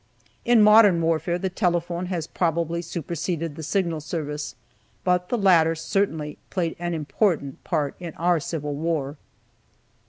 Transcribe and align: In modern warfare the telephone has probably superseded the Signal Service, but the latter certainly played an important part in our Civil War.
In 0.45 0.63
modern 0.63 0.99
warfare 0.99 1.37
the 1.37 1.51
telephone 1.51 2.07
has 2.07 2.25
probably 2.25 2.81
superseded 2.81 3.55
the 3.55 3.61
Signal 3.61 4.01
Service, 4.01 4.55
but 5.03 5.29
the 5.29 5.37
latter 5.37 5.75
certainly 5.75 6.39
played 6.49 6.75
an 6.79 6.95
important 6.95 7.63
part 7.63 7.93
in 7.99 8.15
our 8.15 8.39
Civil 8.39 8.73
War. 8.73 9.17